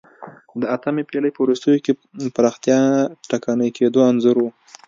د 0.61 0.63
اتمې 0.75 1.03
پېړۍ 1.09 1.31
په 1.33 1.41
وروستیو 1.45 1.83
کې 1.85 1.93
پراختیا 2.35 2.79
ټکنۍ 3.29 3.69
کېدو 3.77 3.99
انځور 4.09 4.37
و 4.39 4.45